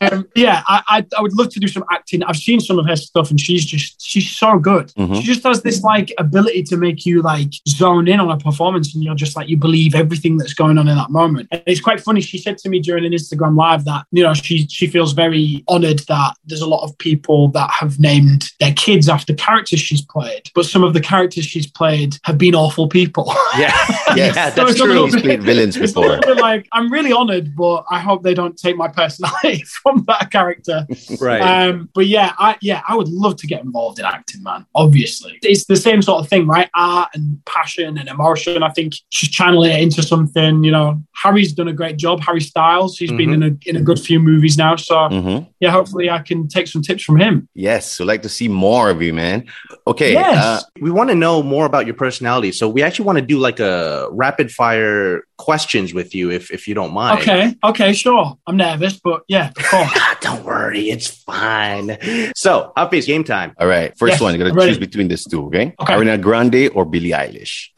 Um, 0.00 0.28
yeah, 0.34 0.62
I, 0.66 0.82
I, 0.88 1.06
I 1.18 1.22
would 1.22 1.32
love 1.34 1.50
to 1.50 1.60
do 1.60 1.68
some 1.68 1.84
acting. 1.90 2.22
I've 2.22 2.36
seen 2.36 2.60
some 2.60 2.78
of 2.78 2.86
her 2.86 2.96
stuff, 2.96 3.30
and 3.30 3.40
she's 3.40 3.64
just 3.64 4.00
she's 4.00 4.30
so 4.30 4.58
good. 4.58 4.88
Mhm. 4.94 5.16
She 5.16 5.22
just 5.22 5.42
has 5.44 5.62
this 5.62 5.82
like 5.82 6.12
ability 6.18 6.64
to 6.64 6.76
make 6.76 7.06
you 7.06 7.22
like 7.22 7.52
zone 7.68 8.08
in 8.08 8.20
on 8.20 8.30
a 8.30 8.36
performance, 8.38 8.94
and 8.94 9.02
you're 9.04 9.14
just 9.14 9.36
like 9.36 9.48
you 9.48 9.56
believe 9.56 9.94
everything 9.94 10.36
that's 10.38 10.54
going 10.54 10.78
on 10.78 10.88
in 10.88 10.96
that 10.96 11.10
moment. 11.10 11.48
And 11.52 11.62
it's 11.66 11.80
quite 11.80 12.00
funny. 12.00 12.20
She 12.20 12.38
said 12.38 12.58
to 12.58 12.68
me 12.68 12.80
during 12.80 13.04
an 13.04 13.12
Instagram 13.12 13.56
live 13.56 13.84
that 13.84 14.06
you 14.12 14.22
know 14.22 14.34
she 14.34 14.66
she 14.68 14.86
feels 14.86 15.12
very 15.12 15.64
honoured 15.68 16.00
that 16.08 16.34
there's 16.44 16.60
a 16.62 16.66
lot 16.66 16.82
of 16.84 16.96
people 16.98 17.48
that 17.48 17.70
have 17.70 17.98
named 17.98 18.50
their 18.60 18.72
kids 18.74 19.08
after 19.08 19.34
characters 19.34 19.80
she's 19.80 20.02
played, 20.02 20.50
but 20.54 20.66
some 20.66 20.82
of 20.82 20.92
the 20.94 21.00
characters 21.00 21.44
she's 21.44 21.66
played 21.70 22.16
have 22.24 22.38
been 22.38 22.54
awful 22.54 22.88
people. 22.88 23.32
Yeah, 23.56 23.72
Yes. 24.14 24.16
yeah, 24.16 24.50
that's 24.50 24.70
it's 24.72 24.80
a 24.80 24.84
little 24.84 25.08
true. 25.08 25.20
She's 25.20 25.44
villains 25.44 25.76
before. 25.78 26.18
like 26.36 26.68
I'm 26.72 26.92
really 26.92 27.12
honoured, 27.12 27.54
but 27.56 27.84
I 27.90 27.98
hope 28.00 28.22
they 28.22 28.34
don't 28.34 28.56
take 28.56 28.76
my 28.76 28.88
personality 28.88 29.64
from 29.82 30.04
that 30.08 30.30
character. 30.30 30.86
Right. 31.20 31.40
Um, 31.40 31.88
but 31.94 32.06
yeah, 32.06 32.32
I 32.38 32.56
yeah, 32.60 32.82
I 32.88 32.94
would 32.96 33.08
love 33.08 33.36
to 33.36 33.46
get 33.46 33.62
involved 33.62 33.98
in 33.98 34.04
acting, 34.04 34.42
man. 34.42 34.66
Obviously, 34.74 35.38
it's 35.42 35.66
the 35.66 35.76
same 35.76 36.02
sort 36.02 36.20
of 36.22 36.28
thing, 36.28 36.46
right? 36.46 36.68
Art 36.74 37.10
and 37.14 37.44
passion 37.46 37.98
and 37.98 38.08
emotion. 38.08 38.62
I 38.62 38.70
think 38.70 38.94
she's 39.10 39.30
channeling 39.30 39.72
it 39.72 39.80
into 39.80 40.02
something. 40.02 40.64
You 40.64 40.72
know, 40.72 41.02
Harry's 41.22 41.52
done 41.52 41.68
a 41.68 41.72
great 41.72 41.96
job. 41.96 42.20
Harry 42.20 42.40
Styles, 42.40 42.96
he's 42.98 43.12
been 43.12 43.30
in 43.32 43.42
a 43.42 43.68
in 43.68 43.76
a 43.76 43.82
good 43.82 43.98
few 44.00 44.18
movies 44.20 44.56
now. 44.56 44.76
So 44.76 44.94
Mhm. 44.96 45.46
yeah, 45.60 45.70
hopefully 45.70 46.10
I 46.10 46.18
can 46.20 46.48
take 46.48 46.66
some 46.66 46.82
tips 46.82 47.02
from 47.02 47.18
him. 47.20 47.48
Yes, 47.54 47.98
we'd 47.98 48.06
like 48.06 48.22
to 48.22 48.28
see 48.28 48.48
more 48.48 48.90
of 48.90 49.02
you, 49.02 49.12
man. 49.12 49.44
Okay. 49.86 50.12
Yes. 50.12 50.36
uh, 50.36 50.60
we 50.80 50.90
want 50.90 51.10
to 51.10 51.14
know 51.14 51.42
more 51.42 51.66
about 51.66 51.86
your 51.86 51.94
personality. 51.94 52.52
So 52.52 52.68
we 52.68 52.82
actually 52.82 53.06
want 53.06 53.18
to 53.18 53.24
do 53.24 53.38
like 53.38 53.60
a 53.60 54.08
rapid 54.10 54.50
fire 54.50 55.22
questions 55.38 55.92
with 55.92 56.14
you 56.14 56.30
if, 56.30 56.50
if 56.50 56.66
you 56.66 56.74
don't 56.74 56.92
mind. 56.92 57.20
Okay, 57.20 57.54
okay, 57.62 57.92
sure. 57.92 58.38
I'm 58.46 58.56
nervous, 58.56 58.98
but 58.98 59.22
yeah. 59.28 59.50
Ah, 59.72 60.16
don't 60.20 60.44
worry, 60.44 60.90
it's 60.90 61.06
fine. 61.08 61.98
So, 62.34 62.72
Hafiz, 62.76 63.06
game 63.06 63.24
time. 63.24 63.54
all 63.58 63.66
right. 63.66 63.96
First 63.98 64.12
Yes, 64.14 64.20
one, 64.20 64.32
you 64.34 64.38
got 64.38 64.50
I'm 64.50 64.56
to 64.56 64.66
choose 64.66 64.78
between 64.78 65.08
these 65.08 65.24
two, 65.24 65.46
okay? 65.46 65.74
Okay. 65.80 65.92
Ariana 65.94 66.20
Grande 66.20 66.70
or 66.74 66.84
Billie 66.84 67.10
Eilish? 67.10 67.70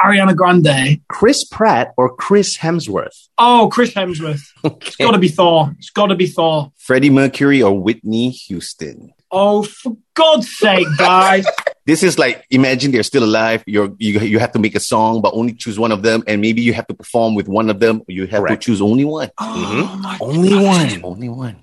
Ariana 0.00 0.34
Grande. 0.36 1.00
Chris 1.08 1.44
Pratt 1.44 1.92
or 1.96 2.14
Chris 2.14 2.56
Hemsworth? 2.56 3.28
Oh, 3.36 3.68
Chris 3.72 3.92
Hemsworth. 3.94 4.42
It's 4.64 4.96
got 4.96 5.10
to 5.12 5.18
be 5.18 5.28
Thor. 5.28 5.74
It's 5.78 5.90
got 5.90 6.06
to 6.06 6.14
be 6.14 6.26
Thor. 6.26 6.72
Freddie 6.78 7.10
Mercury 7.10 7.62
or 7.62 7.78
Whitney 7.78 8.30
Houston? 8.30 9.12
Oh, 9.30 9.62
for 9.62 9.96
God's 10.14 10.50
sake, 10.56 10.86
guys. 10.98 11.46
This 11.88 12.02
is 12.02 12.18
like 12.18 12.44
imagine 12.50 12.92
they're 12.92 13.02
still 13.02 13.24
alive. 13.24 13.64
You're 13.66 13.90
you 13.98 14.20
you 14.20 14.38
have 14.40 14.52
to 14.52 14.58
make 14.58 14.74
a 14.74 14.80
song, 14.80 15.22
but 15.22 15.32
only 15.32 15.54
choose 15.54 15.78
one 15.78 15.90
of 15.90 16.02
them, 16.02 16.22
and 16.26 16.38
maybe 16.38 16.60
you 16.60 16.74
have 16.74 16.86
to 16.88 16.92
perform 16.94 17.34
with 17.34 17.48
one 17.48 17.70
of 17.70 17.80
them. 17.80 18.02
You 18.08 18.26
have 18.26 18.40
Correct. 18.42 18.60
to 18.60 18.66
choose 18.66 18.82
only 18.82 19.06
one. 19.06 19.30
Oh, 19.40 19.96
my 20.02 20.18
Only 20.20 20.50
God. 20.50 20.62
one. 20.62 21.00
Only 21.02 21.28
one. 21.30 21.56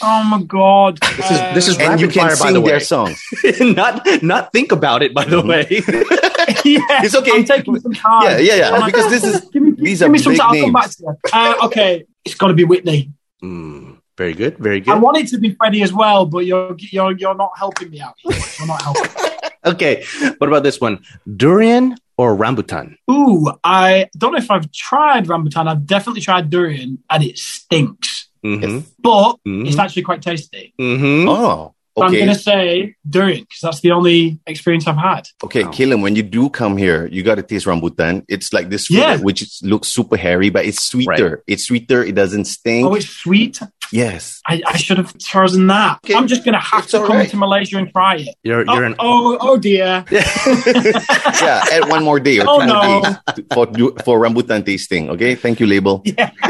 Oh, 0.00 0.24
my 0.24 0.42
God. 0.44 0.98
This 1.18 1.30
is 1.30 1.40
this 1.52 1.68
is 1.68 1.76
And 1.78 2.00
you 2.00 2.06
rapid 2.06 2.12
can 2.14 2.28
fire, 2.28 2.36
by 2.38 2.52
the 2.52 2.60
way. 2.62 2.70
their 2.70 2.80
songs. 2.80 3.20
not 3.60 4.06
not 4.22 4.50
think 4.50 4.72
about 4.72 5.02
it, 5.02 5.12
by 5.12 5.26
the 5.26 5.42
Mhm. 5.42 5.48
way. 5.52 5.66
yeah, 6.64 7.04
It's 7.04 7.14
okay. 7.14 7.32
I'm 7.32 7.44
taking 7.44 7.78
some 7.80 7.92
time. 7.92 8.22
Yeah, 8.24 8.38
yeah, 8.38 8.54
yeah. 8.54 8.70
Oh 8.80 8.86
Because 8.86 9.10
this 9.10 9.24
is 9.24 9.40
Give 9.52 9.62
me, 9.62 9.72
these 9.76 9.98
give 9.98 10.08
are 10.08 10.10
me 10.12 10.18
some 10.20 10.32
big 10.32 10.40
time. 10.40 10.54
I'll 10.56 10.60
come 10.62 10.72
back 10.72 10.84
names. 10.84 10.96
to 10.96 11.02
you. 11.04 11.16
Uh, 11.34 11.66
okay, 11.66 12.04
it's 12.24 12.34
got 12.34 12.48
to 12.48 12.54
be 12.54 12.64
Whitney. 12.64 13.12
Mm, 13.42 13.93
very 14.16 14.32
good, 14.34 14.58
very 14.58 14.80
good. 14.80 14.90
I 14.90 14.94
good. 14.94 15.02
want 15.02 15.16
it 15.18 15.28
to 15.28 15.38
be 15.38 15.54
Freddie 15.54 15.82
as 15.82 15.92
well, 15.92 16.26
but 16.26 16.46
you're 16.46 16.74
you're 16.78 17.12
you're 17.16 17.34
not 17.34 17.52
helping 17.58 17.90
me 17.90 18.00
out. 18.00 18.14
Here. 18.18 18.32
You're 18.58 18.68
not 18.68 18.82
helping. 18.82 19.10
Okay, 19.66 20.04
what 20.36 20.48
about 20.48 20.62
this 20.62 20.78
one? 20.78 21.02
Durian 21.36 21.96
or 22.18 22.36
rambutan? 22.36 22.96
Ooh, 23.10 23.50
I 23.64 24.10
don't 24.18 24.32
know 24.32 24.38
if 24.38 24.50
I've 24.50 24.70
tried 24.72 25.24
rambutan. 25.24 25.66
I've 25.68 25.86
definitely 25.86 26.20
tried 26.20 26.50
durian, 26.50 26.98
and 27.08 27.22
it 27.24 27.38
stinks. 27.38 28.28
Mm-hmm. 28.44 28.80
But 29.00 29.36
Mhm. 29.48 29.66
it's 29.66 29.78
actually 29.78 30.02
quite 30.02 30.20
tasty. 30.20 30.74
Mm-hmm. 30.78 31.28
Oh, 31.30 31.74
So 31.96 32.02
I'm 32.04 32.12
going 32.12 32.26
to 32.26 32.34
say 32.34 32.94
durian 33.08 33.44
because 33.44 33.60
that's 33.62 33.80
the 33.80 33.92
only 33.92 34.38
experience 34.46 34.86
I've 34.86 34.98
had. 34.98 35.28
Okay, 35.44 35.64
Wow. 35.64 35.70
Calum, 35.70 36.02
when 36.02 36.14
you 36.14 36.22
do 36.22 36.50
come 36.50 36.76
here, 36.76 37.06
you 37.06 37.22
got 37.22 37.36
to 37.36 37.42
taste 37.42 37.64
rambutan. 37.64 38.24
It's 38.28 38.52
like 38.52 38.68
this 38.68 38.88
fruit 38.88 38.98
Yeah. 38.98 39.16
which 39.18 39.62
looks 39.62 39.88
super 39.88 40.18
hairy, 40.18 40.50
but 40.50 40.66
it's 40.66 40.82
sweeter. 40.84 41.42
It's 41.46 41.64
sweeter. 41.64 42.04
It 42.04 42.14
doesn't 42.16 42.44
stink. 42.44 42.86
Oh, 42.86 42.94
it's 42.96 43.08
sweet. 43.08 43.60
Yes. 43.94 44.42
I, 44.44 44.60
I 44.66 44.76
should 44.76 44.98
have 44.98 45.16
chosen 45.18 45.68
that. 45.68 46.00
Okay. 46.04 46.14
I'm 46.14 46.26
just 46.26 46.44
going 46.44 46.54
to 46.54 46.58
have 46.58 46.82
It's 46.82 46.90
to 46.90 46.98
come 47.06 47.16
right. 47.16 47.30
to 47.30 47.36
Malaysia 47.36 47.78
and 47.78 47.88
try 47.92 48.16
it. 48.16 48.34
You're 48.42 48.64
Oh, 48.66 48.74
you're 48.74 48.82
an 48.90 48.96
oh, 48.98 49.38
oh 49.40 49.56
dear. 49.56 50.04
yeah, 50.10 51.62
add 51.70 51.86
one 51.88 52.02
more 52.02 52.18
day 52.18 52.40
or 52.40 52.44
Oh, 52.48 52.58
two 52.58 52.66
no. 52.66 53.02
days 53.02 53.46
for 53.54 53.66
for 54.02 54.18
rambutan 54.18 54.66
tasting. 54.66 55.10
Okay, 55.10 55.36
thank 55.38 55.60
you, 55.60 55.66
label. 55.70 56.02
Yeah. 56.04 56.30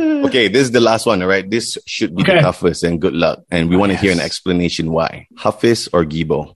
Okay, 0.00 0.48
this 0.48 0.62
is 0.62 0.70
the 0.70 0.80
last 0.80 1.04
one. 1.06 1.20
All 1.22 1.28
right, 1.28 1.48
this 1.48 1.76
should 1.86 2.16
be 2.16 2.22
the 2.22 2.40
toughest, 2.40 2.82
and 2.84 3.00
good 3.00 3.12
luck. 3.12 3.40
And 3.50 3.68
we 3.68 3.76
want 3.76 3.92
to 3.92 3.98
hear 3.98 4.12
an 4.12 4.20
explanation 4.20 4.92
why. 4.92 5.26
Hafiz 5.36 5.88
or 5.92 6.04
Guibo? 6.06 6.54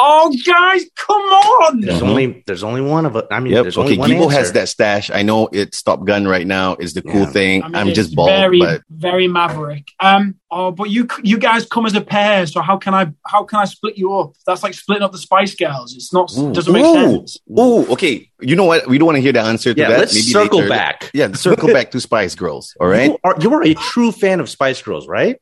Oh, 0.00 0.32
guys, 0.46 0.84
come 0.96 1.20
on. 1.20 1.80
there's 1.80 2.00
Mhm. 2.00 2.08
only 2.08 2.42
there's 2.46 2.62
only 2.62 2.80
one 2.80 3.04
of 3.04 3.16
it. 3.16 3.26
I 3.32 3.40
mean, 3.40 3.52
Yep. 3.52 3.62
there's 3.64 3.76
Okay, 3.78 3.84
only 3.96 3.98
one 3.98 4.10
Guibo 4.10 4.30
has 4.32 4.52
that 4.52 4.68
stash. 4.68 5.10
I 5.12 5.22
know 5.22 5.48
it's 5.52 5.82
Top 5.82 6.04
Gun 6.04 6.26
right 6.28 6.46
now. 6.46 6.76
Is 6.78 6.94
the 6.94 7.02
cool 7.02 7.26
thing. 7.26 7.62
I 7.64 7.66
mean, 7.68 7.74
I'm 7.76 7.88
it's 7.88 7.96
just 7.96 8.14
bald, 8.14 8.28
very, 8.30 8.60
but 8.60 8.82
very 8.90 9.26
maverick. 9.26 9.88
Um, 9.98 10.36
oh, 10.52 10.70
but 10.70 10.90
you 10.90 11.08
you 11.24 11.36
guys 11.36 11.66
come 11.66 11.84
as 11.84 11.94
a 11.96 12.00
pair, 12.00 12.46
so 12.46 12.60
how 12.60 12.76
can 12.76 12.94
I 12.94 13.08
how 13.26 13.42
can 13.42 13.58
I 13.58 13.64
split 13.64 13.98
you 13.98 14.14
up? 14.16 14.34
That's 14.46 14.62
like 14.62 14.74
splitting 14.74 15.02
up 15.02 15.10
the 15.12 15.18
Spice 15.18 15.54
Girls. 15.56 15.94
It's 15.96 16.12
not 16.12 16.30
Ooh. 16.38 16.52
doesn't 16.52 16.72
make 16.72 16.84
Ooh. 16.84 16.94
sense. 17.18 17.38
oh, 17.56 17.84
okay. 17.92 18.30
You 18.40 18.54
know 18.54 18.64
what? 18.66 18.86
We 18.86 18.98
don't 18.98 19.06
want 19.06 19.16
to 19.16 19.22
hear 19.22 19.32
the 19.32 19.40
answer 19.40 19.74
to 19.74 19.80
Yeah, 19.80 19.88
that. 19.90 19.98
let's 19.98 20.14
Maybe 20.14 20.22
circle 20.30 20.58
later. 20.60 20.68
back. 20.70 21.10
Yeah, 21.12 21.32
circle 21.32 21.68
back 21.72 21.90
to 21.90 22.00
Spice 22.00 22.36
Girls. 22.36 22.72
All 22.80 22.86
right. 22.86 23.10
You 23.10 23.18
are, 23.24 23.34
you 23.40 23.52
are 23.52 23.62
a 23.64 23.74
true 23.74 24.12
fan 24.12 24.38
of 24.38 24.48
Spice 24.48 24.80
Girls, 24.80 25.08
right? 25.08 25.38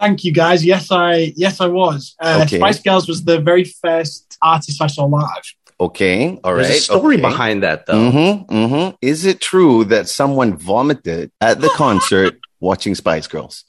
Thank 0.00 0.24
you, 0.24 0.32
guys. 0.32 0.64
Yes, 0.64 0.90
I 0.90 1.32
yes 1.36 1.60
I 1.60 1.66
was. 1.66 2.16
Uh, 2.18 2.40
Okay. 2.44 2.56
Spice 2.58 2.80
Girls 2.80 3.06
was 3.06 3.22
the 3.22 3.38
very 3.38 3.64
first 3.64 4.38
artist 4.42 4.80
I 4.80 4.86
saw 4.86 5.04
live. 5.04 5.54
Okay. 5.78 6.38
All 6.42 6.54
right. 6.54 6.62
There's 6.62 6.78
a 6.78 6.82
story 6.82 7.16
okay. 7.16 7.22
behind 7.22 7.62
that, 7.62 7.86
though. 7.86 8.10
Mm-hmm, 8.10 8.54
mm-hmm. 8.54 8.96
Is 9.02 9.24
it 9.24 9.40
true 9.40 9.84
that 9.84 10.08
someone 10.08 10.56
vomited 10.56 11.32
at 11.40 11.60
the 11.60 11.68
concert 11.70 12.38
watching 12.60 12.94
Spice 12.94 13.26
Girls? 13.26 13.64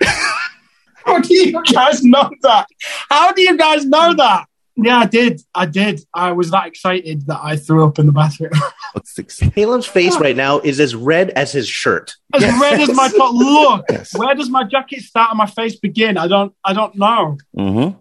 How 0.00 1.20
do 1.20 1.34
you 1.34 1.62
guys 1.72 2.02
know 2.02 2.30
that? 2.42 2.66
How 3.10 3.32
do 3.32 3.42
you 3.42 3.56
guys 3.56 3.84
know 3.84 4.14
that? 4.14 4.46
Yeah, 4.76 4.98
I 4.98 5.06
did. 5.06 5.40
I 5.54 5.66
did. 5.66 6.00
I 6.12 6.32
was 6.32 6.50
that 6.50 6.66
excited 6.66 7.26
that 7.28 7.38
I 7.42 7.56
threw 7.56 7.86
up 7.86 7.98
in 8.00 8.06
the 8.06 8.12
bathroom. 8.12 8.50
Six. 9.04 9.38
Calum's 9.54 9.86
face 9.86 10.16
right 10.18 10.34
now 10.36 10.58
is 10.60 10.80
as 10.80 10.94
red 10.96 11.30
as 11.30 11.52
his 11.52 11.68
shirt. 11.68 12.14
as 12.34 12.42
red 12.60 12.80
as 12.80 12.92
my 12.94 13.08
top. 13.16 13.34
Look, 13.34 13.84
Yes. 13.90 14.16
where 14.18 14.34
does 14.34 14.50
my 14.50 14.64
jacket 14.64 15.02
start 15.02 15.30
and 15.30 15.38
my 15.38 15.46
face 15.46 15.76
begin? 15.76 16.16
I 16.18 16.26
don't. 16.26 16.52
I 16.64 16.72
don't 16.72 16.96
know. 16.96 17.38
Mm-hmm. 17.56 17.98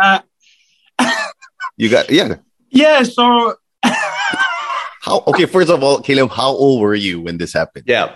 Uh, 0.00 0.20
You 1.76 1.88
got 1.88 2.10
yeah. 2.10 2.36
yeah. 2.70 3.04
So 3.04 3.54
How? 5.00 5.22
Okay. 5.28 5.46
First 5.46 5.70
of 5.70 5.82
all, 5.82 6.00
Calum, 6.02 6.28
how 6.28 6.48
old 6.48 6.80
were 6.82 6.94
you 6.94 7.20
when 7.20 7.38
this 7.38 7.52
happened? 7.52 7.84
Yeah. 7.86 8.12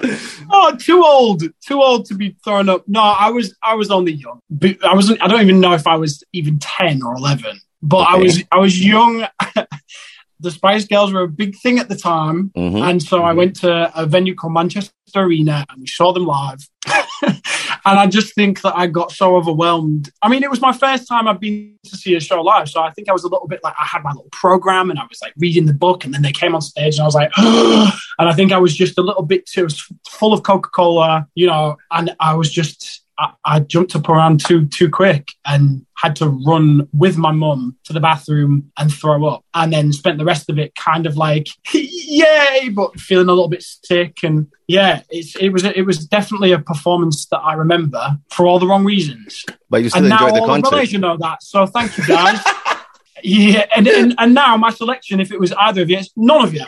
Oh, 0.51 0.75
too 0.77 1.03
old, 1.05 1.43
too 1.65 1.81
old 1.81 2.07
to 2.07 2.15
be 2.15 2.37
thrown 2.45 2.69
up. 2.69 2.83
No, 2.89 3.01
I 3.01 3.31
was, 3.31 3.55
I 3.63 3.75
was 3.75 3.91
only 3.91 4.13
young. 4.13 4.41
I 4.85 4.95
wasn't. 4.95 5.23
I 5.23 5.29
don't 5.29 5.41
even 5.41 5.61
know 5.61 5.73
if 5.75 5.87
I 5.87 5.95
was 5.97 6.25
even 6.33 6.59
ten 6.59 7.03
or 7.03 7.15
eleven. 7.15 7.61
But 7.83 8.09
I 8.09 8.17
was, 8.17 8.43
I 8.53 8.59
was 8.59 8.85
young. 8.85 9.27
the 10.41 10.51
Spice 10.51 10.87
Girls 10.87 11.13
were 11.13 11.23
a 11.23 11.29
big 11.29 11.57
thing 11.57 11.79
at 11.79 11.89
the 11.89 11.97
time, 11.97 12.51
Mhm. 12.57 12.83
and 12.83 13.03
so 13.03 13.23
I 13.23 13.33
went 13.33 13.57
to 13.61 13.93
a 14.01 14.07
venue 14.07 14.35
called 14.35 14.53
Manchester 14.55 14.93
Arena, 15.17 15.65
and 15.71 15.81
we 15.81 15.87
saw 15.87 16.13
them 16.13 16.25
live. 16.27 16.59
and 17.23 17.41
I 17.85 18.07
just 18.09 18.35
think 18.35 18.61
that 18.63 18.77
I 18.77 18.87
got 18.89 19.13
so 19.13 19.37
overwhelmed. 19.37 20.11
I 20.21 20.29
mean, 20.29 20.43
it 20.43 20.51
was 20.51 20.61
my 20.61 20.73
first 20.73 21.07
time 21.07 21.29
I've 21.29 21.39
been 21.39 21.77
to 21.85 21.97
see 21.97 22.15
a 22.17 22.21
show 22.21 22.41
live, 22.43 22.69
so 22.69 22.81
I 22.83 22.91
think 22.91 23.09
I 23.09 23.13
was 23.13 23.23
a 23.25 23.29
little 23.29 23.47
bit 23.47 23.61
like 23.63 23.75
I 23.79 23.85
had 23.85 24.03
my 24.03 24.11
little 24.11 24.29
program, 24.33 24.91
and 24.91 24.99
I 24.99 25.05
was 25.09 25.21
like 25.23 25.33
reading 25.39 25.67
the 25.67 25.75
book, 25.75 26.05
and 26.05 26.13
then 26.13 26.23
they 26.23 26.33
came 26.33 26.55
on 26.57 26.61
stage, 26.61 26.95
and 26.97 27.03
I 27.03 27.07
was 27.07 27.15
like, 27.15 27.31
and 27.37 28.29
I 28.29 28.33
think 28.33 28.51
I 28.53 28.59
was 28.59 28.77
just 28.77 28.99
a 28.99 29.03
little 29.03 29.23
bit 29.23 29.47
too 29.47 29.69
full 30.09 30.33
of 30.33 30.43
Coca 30.43 30.71
Cola, 30.71 31.29
you 31.35 31.47
know, 31.47 31.77
and 31.91 32.15
I 32.21 32.35
was 32.35 32.51
just. 32.51 33.01
I, 33.19 33.33
I 33.45 33.61
jumped 33.61 33.95
up 33.95 34.09
around 34.09 34.45
too 34.45 34.67
too 34.67 34.91
quick 34.91 35.29
and 35.45 35.85
had 35.97 36.17
to 36.17 36.29
run 36.29 36.89
with 36.93 37.17
my 37.17 37.31
mum 37.31 37.77
to 37.85 37.93
the 37.93 38.01
bathroom 38.01 38.73
and 38.79 38.93
throw 38.93 39.25
up, 39.27 39.45
and 39.55 39.73
then 39.73 39.93
spent 39.93 40.19
the 40.19 40.25
rest 40.25 40.49
of 40.49 40.59
it 40.59 40.75
kind 40.75 41.07
of 41.07 41.17
like 41.17 41.49
yay, 41.75 42.71
but 42.75 42.99
feeling 42.99 43.29
a 43.29 43.33
little 43.33 43.49
bit 43.49 43.63
sick. 43.63 44.19
And 44.23 44.49
yeah, 44.67 45.03
it's, 45.11 45.37
it 45.37 45.51
was 45.51 45.65
it 45.65 45.87
was 45.87 46.07
definitely 46.07 46.53
a 46.53 46.59
performance 46.59 47.27
that 47.27 47.39
I 47.39 47.55
remember 47.55 48.19
for 48.31 48.47
all 48.47 48.59
the 48.59 48.67
wrong 48.67 48.85
reasons. 48.85 49.45
But 49.71 49.83
you 49.83 49.91
still 49.91 50.05
and 50.05 50.13
enjoyed 50.13 50.35
the 50.35 50.43
of 50.43 50.47
concert. 50.47 50.71
Malaysia 50.71 50.99
know 50.99 51.17
that. 51.19 51.43
So 51.43 51.67
thank 51.67 51.97
you 51.99 52.07
guys. 52.07 52.41
yeah, 53.23 53.67
and, 53.77 53.87
and 53.87 54.15
and 54.19 54.35
now 54.35 54.57
my 54.57 54.71
selection, 54.71 55.21
if 55.21 55.31
it 55.31 55.39
was 55.39 55.53
either 55.53 55.83
of 55.83 55.91
you, 55.91 55.99
it's 55.99 56.11
none 56.17 56.43
of 56.43 56.55
you. 56.55 56.65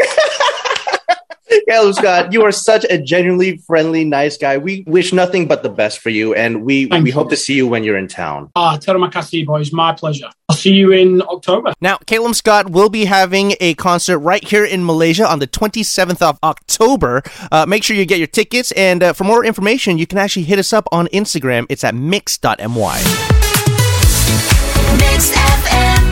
Calum 1.68 1.92
Scott, 1.92 2.32
you 2.32 2.42
are 2.42 2.52
such 2.52 2.84
a 2.90 2.98
genuinely 2.98 3.58
friendly, 3.58 4.04
nice 4.04 4.36
guy. 4.36 4.56
We 4.58 4.82
wish 4.86 5.12
nothing 5.12 5.46
but 5.46 5.62
the 5.62 5.68
best 5.68 5.98
for 6.00 6.10
you, 6.10 6.34
and 6.34 6.64
we, 6.64 6.86
Thank 6.86 7.04
we 7.04 7.10
you. 7.10 7.14
hope 7.14 7.30
to 7.30 7.36
see 7.36 7.54
you 7.54 7.68
when 7.68 7.84
you're 7.84 7.96
in 7.96 8.08
town. 8.08 8.50
Ah, 8.56 8.76
Terima 8.76 9.10
kasih, 9.10 9.46
boys. 9.46 9.72
My 9.72 9.92
pleasure. 9.92 10.30
I'll 10.48 10.56
see 10.56 10.72
you 10.72 10.92
in 10.92 11.22
October. 11.22 11.72
Now, 11.80 11.98
Calum 12.06 12.34
Scott 12.34 12.70
will 12.70 12.88
be 12.88 13.04
having 13.04 13.54
a 13.60 13.74
concert 13.74 14.18
right 14.18 14.42
here 14.42 14.64
in 14.64 14.84
Malaysia 14.84 15.26
on 15.28 15.38
the 15.38 15.46
27th 15.46 16.22
of 16.22 16.38
October. 16.42 17.22
Uh, 17.52 17.66
make 17.66 17.84
sure 17.84 17.96
you 17.96 18.04
get 18.06 18.18
your 18.18 18.26
tickets, 18.26 18.72
and 18.72 19.02
uh, 19.02 19.12
for 19.12 19.24
more 19.24 19.44
information, 19.44 19.96
you 19.98 20.06
can 20.06 20.18
actually 20.18 20.44
hit 20.44 20.58
us 20.58 20.72
up 20.72 20.88
on 20.92 21.06
Instagram. 21.08 21.66
It's 21.68 21.84
at 21.84 21.94
mix.my. 21.94 22.98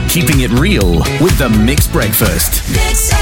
Keeping 0.09 0.41
it 0.41 0.51
real 0.61 0.99
with 1.21 1.39
the 1.39 1.49
Mixed 1.49 1.91
Breakfast. 1.91 2.69
Mix 2.71 3.13
FM. 3.13 3.22